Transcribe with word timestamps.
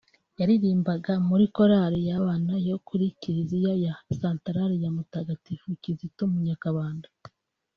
yaririmbaga 0.39 1.11
muri 1.27 1.45
Korali 1.55 1.99
y’abana 2.09 2.53
yo 2.69 2.77
kuri 2.87 3.05
Kiliziya 3.19 3.71
ya 3.85 3.93
Santarari 4.19 4.75
ya 4.83 4.89
Mutagatifu 4.97 5.65
Kizito 5.81 6.23
mu 6.31 6.39
Nyakabanda 6.47 7.07